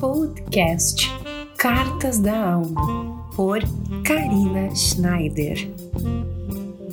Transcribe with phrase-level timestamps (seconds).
[0.00, 1.08] podcast
[1.58, 3.60] Cartas da Alma, por
[4.02, 5.58] Karina Schneider.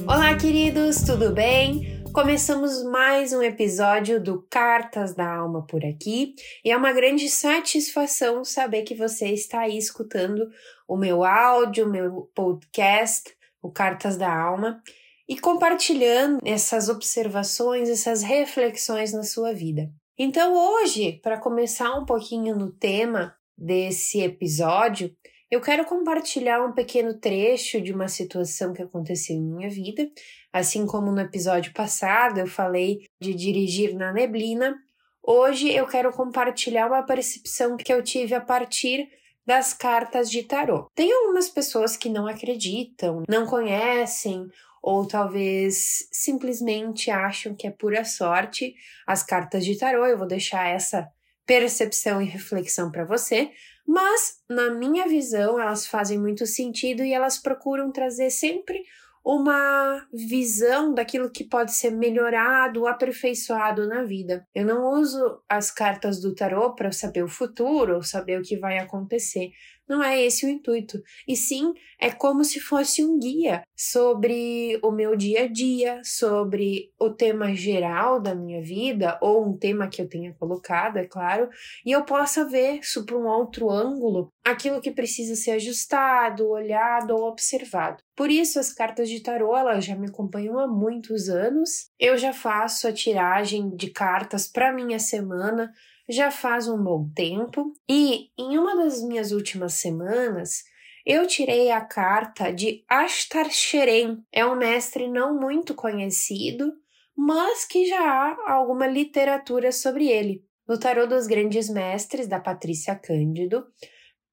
[0.05, 2.03] Olá, queridos, tudo bem?
[2.11, 6.35] Começamos mais um episódio do Cartas da Alma por aqui
[6.65, 10.45] e é uma grande satisfação saber que você está aí escutando
[10.85, 14.81] o meu áudio, o meu podcast, o Cartas da Alma
[15.29, 19.89] e compartilhando essas observações, essas reflexões na sua vida.
[20.19, 25.15] Então, hoje, para começar um pouquinho no tema desse episódio,
[25.49, 30.09] eu quero compartilhar um pequeno trecho de uma situação que aconteceu em minha vida.
[30.51, 34.75] Assim como no episódio passado eu falei de dirigir na neblina,
[35.21, 39.07] hoje eu quero compartilhar uma percepção que eu tive a partir
[39.45, 40.89] das cartas de tarô.
[40.95, 44.47] Tem algumas pessoas que não acreditam, não conhecem
[44.87, 48.73] ou talvez simplesmente acham que é pura sorte
[49.05, 50.05] as cartas de tarô.
[50.05, 51.05] Eu vou deixar essa
[51.45, 53.51] percepção e reflexão para você,
[53.85, 58.81] mas na minha visão elas fazem muito sentido e elas procuram trazer sempre
[59.25, 64.47] uma visão daquilo que pode ser melhorado, aperfeiçoado na vida.
[64.55, 68.57] Eu não uso as cartas do tarô para saber o futuro ou saber o que
[68.57, 69.51] vai acontecer.
[69.87, 71.01] Não é esse o intuito.
[71.27, 76.91] E sim, é como se fosse um guia sobre o meu dia a dia, sobre
[76.99, 81.49] o tema geral da minha vida, ou um tema que eu tenha colocado, é claro,
[81.85, 87.23] e eu possa ver por um outro ângulo aquilo que precisa ser ajustado, olhado ou
[87.23, 88.01] observado.
[88.15, 91.89] Por isso, as cartas de tarô elas já me acompanham há muitos anos.
[91.99, 95.71] Eu já faço a tiragem de cartas para minha semana
[96.09, 100.63] já faz um bom tempo e em uma das minhas últimas semanas
[101.05, 104.23] eu tirei a carta de Ashtar Sheren.
[104.31, 106.73] É um mestre não muito conhecido,
[107.15, 110.43] mas que já há alguma literatura sobre ele.
[110.67, 113.65] No Tarô dos Grandes Mestres, da Patrícia Cândido,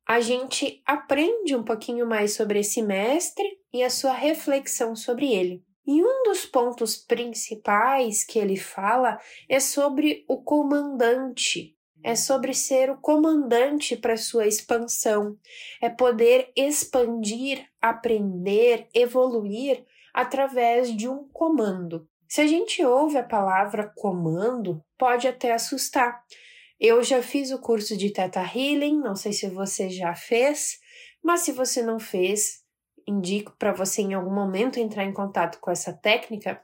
[0.05, 5.65] a gente aprende um pouquinho mais sobre esse mestre e a sua reflexão sobre ele.
[5.87, 12.91] E um dos pontos principais que ele fala é sobre o comandante, é sobre ser
[12.91, 15.39] o comandante para sua expansão,
[15.83, 22.09] é poder expandir, aprender, evoluir através de um comando.
[22.27, 26.25] Se a gente ouve a palavra comando, pode até assustar.
[26.81, 30.79] Eu já fiz o curso de Theta Healing, não sei se você já fez,
[31.23, 32.64] mas se você não fez,
[33.07, 36.61] indico para você em algum momento entrar em contato com essa técnica,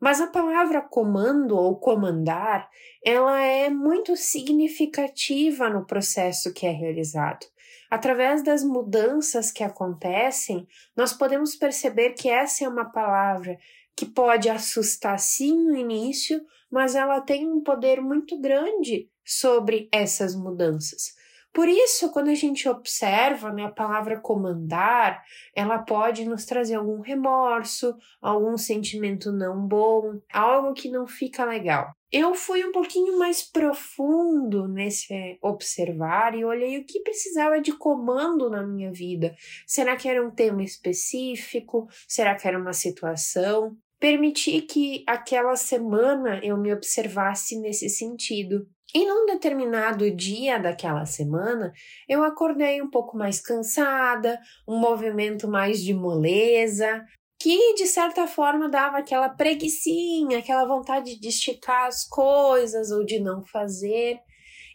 [0.00, 2.68] mas a palavra comando ou comandar,
[3.04, 7.46] ela é muito significativa no processo que é realizado.
[7.88, 10.66] Através das mudanças que acontecem,
[10.96, 13.58] nós podemos perceber que essa é uma palavra
[13.94, 20.34] que pode assustar sim no início, mas ela tem um poder muito grande sobre essas
[20.34, 21.14] mudanças.
[21.52, 25.22] Por isso, quando a gente observa né, a palavra comandar,
[25.54, 31.92] ela pode nos trazer algum remorso, algum sentimento não bom, algo que não fica legal.
[32.10, 38.50] Eu fui um pouquinho mais profundo nesse observar e olhei o que precisava de comando
[38.50, 39.34] na minha vida.
[39.66, 41.86] Será que era um tema específico?
[42.06, 43.76] Será que era uma situação?
[44.02, 48.66] Permiti que aquela semana eu me observasse nesse sentido.
[48.92, 51.72] E num determinado dia daquela semana,
[52.08, 57.04] eu acordei um pouco mais cansada, um movimento mais de moleza,
[57.40, 63.20] que de certa forma dava aquela preguiçinha, aquela vontade de esticar as coisas ou de
[63.20, 64.18] não fazer.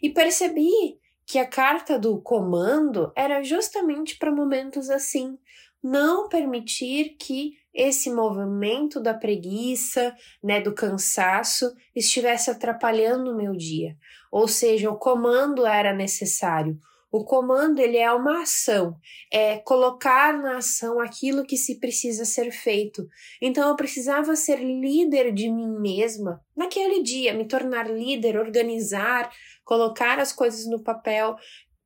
[0.02, 0.96] E percebi
[1.26, 5.36] que a carta do comando era justamente para momentos assim,
[5.82, 10.12] não permitir que esse movimento da preguiça,
[10.42, 13.96] né, do cansaço, estivesse atrapalhando o meu dia.
[14.32, 16.76] Ou seja, o comando era necessário.
[17.10, 18.96] O comando ele é uma ação,
[19.32, 23.06] é colocar na ação aquilo que se precisa ser feito.
[23.40, 29.30] Então eu precisava ser líder de mim mesma naquele dia, me tornar líder, organizar,
[29.64, 31.36] colocar as coisas no papel,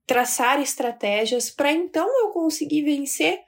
[0.06, 3.38] traçar estratégias para então eu conseguir vencer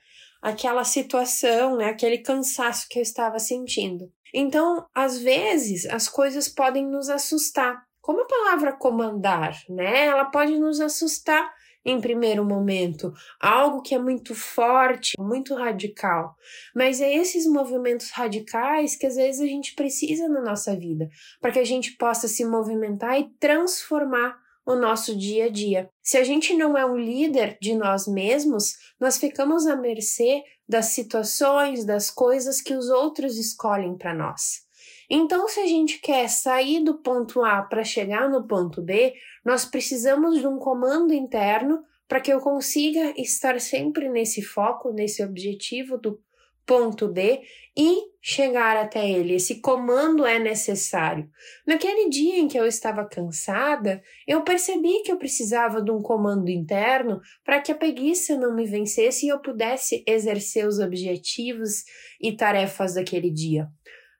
[0.44, 4.12] aquela situação, né, aquele cansaço que eu estava sentindo.
[4.32, 7.82] Então, às vezes, as coisas podem nos assustar.
[8.02, 10.05] Como a palavra comandar, né?
[10.05, 11.50] Ela pode nos assustar
[11.82, 16.35] em primeiro momento, algo que é muito forte, muito radical.
[16.75, 21.08] Mas é esses movimentos radicais que às vezes a gente precisa na nossa vida,
[21.40, 25.90] para que a gente possa se movimentar e transformar o nosso dia a dia.
[26.02, 30.87] Se a gente não é um líder de nós mesmos, nós ficamos à mercê das
[30.87, 34.64] situações, das coisas que os outros escolhem para nós.
[35.08, 39.14] Então, se a gente quer sair do ponto A para chegar no ponto B,
[39.44, 45.22] nós precisamos de um comando interno para que eu consiga estar sempre nesse foco, nesse
[45.22, 46.19] objetivo do
[46.66, 47.43] ponto B
[47.76, 49.34] e chegar até ele.
[49.34, 51.28] Esse comando é necessário.
[51.66, 56.49] Naquele dia em que eu estava cansada, eu percebi que eu precisava de um comando
[56.49, 61.84] interno para que a preguiça não me vencesse e eu pudesse exercer os objetivos
[62.20, 63.69] e tarefas daquele dia.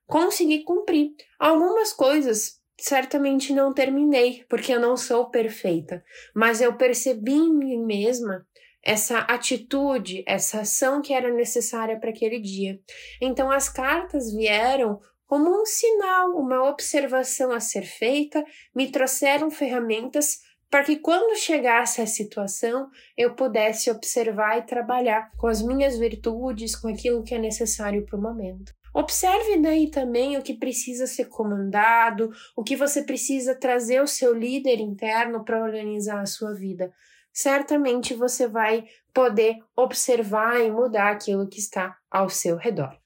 [0.07, 1.13] Consegui cumprir.
[1.39, 6.05] Algumas coisas certamente não terminei, porque eu não sou perfeita,
[6.35, 8.45] mas eu percebi em mim mesma
[8.85, 12.79] essa atitude, essa ação que era necessária para aquele dia.
[13.21, 18.45] Então as cartas vieram como um sinal, uma observação a ser feita,
[18.75, 20.41] me trouxeram ferramentas
[20.71, 26.77] para que quando chegasse a situação eu pudesse observar e trabalhar com as minhas virtudes,
[26.77, 28.73] com aquilo que é necessário para o momento.
[28.93, 34.33] Observe daí também o que precisa ser comandado, o que você precisa trazer o seu
[34.33, 36.93] líder interno para organizar a sua vida
[37.35, 42.97] certamente você vai poder observar e mudar aquilo que está ao seu redor.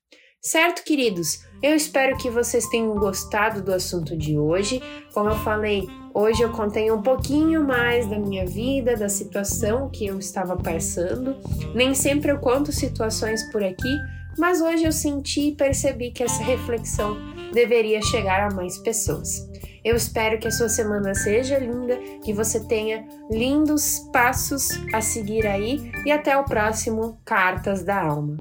[0.41, 1.45] Certo, queridos?
[1.61, 4.81] Eu espero que vocês tenham gostado do assunto de hoje.
[5.13, 10.07] Como eu falei, hoje eu contei um pouquinho mais da minha vida, da situação que
[10.07, 11.37] eu estava passando.
[11.75, 13.99] Nem sempre eu conto situações por aqui,
[14.39, 17.17] mas hoje eu senti e percebi que essa reflexão
[17.53, 19.49] deveria chegar a mais pessoas.
[19.89, 25.47] Eu espero que a sua semana seja linda, que você tenha lindos passos a seguir
[25.47, 28.37] aí e até o próximo Cartas da Alma.